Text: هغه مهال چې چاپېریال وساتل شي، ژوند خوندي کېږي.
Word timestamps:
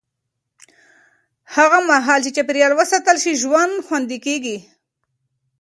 هغه 1.55 1.79
مهال 1.89 2.19
چې 2.25 2.31
چاپېریال 2.35 2.73
وساتل 2.75 3.17
شي، 3.23 3.31
ژوند 3.41 3.73
خوندي 3.85 4.17
کېږي. 4.25 4.57